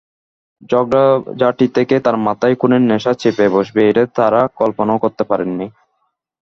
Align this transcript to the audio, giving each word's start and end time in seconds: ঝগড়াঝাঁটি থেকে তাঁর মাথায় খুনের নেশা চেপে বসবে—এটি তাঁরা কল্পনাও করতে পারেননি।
ঝগড়াঝাঁটি 0.69 1.65
থেকে 1.75 1.95
তাঁর 1.99 2.17
মাথায় 2.27 2.55
খুনের 2.55 2.83
নেশা 2.89 3.13
চেপে 3.13 3.45
বসবে—এটি 3.49 4.03
তাঁরা 4.17 4.41
কল্পনাও 4.59 5.01
করতে 5.03 5.23
পারেননি। 5.23 5.67